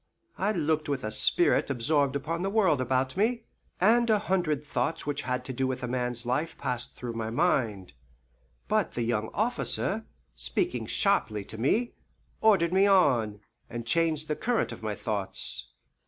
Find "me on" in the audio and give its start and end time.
12.73-13.41